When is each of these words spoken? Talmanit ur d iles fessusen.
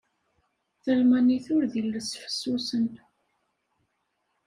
Talmanit 0.83 1.45
ur 1.55 1.63
d 1.71 1.73
iles 1.81 2.09
fessusen. 2.23 2.87